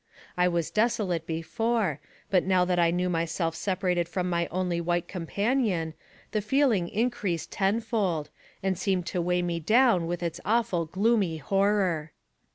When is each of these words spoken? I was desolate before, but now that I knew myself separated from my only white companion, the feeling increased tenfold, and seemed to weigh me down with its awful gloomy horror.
I 0.35 0.47
was 0.47 0.71
desolate 0.71 1.27
before, 1.27 1.99
but 2.31 2.43
now 2.43 2.65
that 2.65 2.79
I 2.79 2.89
knew 2.89 3.07
myself 3.07 3.53
separated 3.55 4.09
from 4.09 4.27
my 4.31 4.47
only 4.47 4.81
white 4.81 5.07
companion, 5.07 5.93
the 6.31 6.41
feeling 6.41 6.89
increased 6.89 7.51
tenfold, 7.51 8.31
and 8.63 8.79
seemed 8.79 9.05
to 9.13 9.21
weigh 9.21 9.43
me 9.43 9.59
down 9.59 10.07
with 10.07 10.23
its 10.23 10.41
awful 10.43 10.85
gloomy 10.87 11.37
horror. 11.37 12.13